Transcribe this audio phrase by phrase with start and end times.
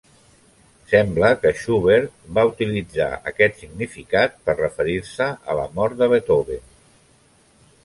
[0.93, 6.69] Sembla que Schubert va utilitzar aquest significat per referir-se a la mort de Beethoven.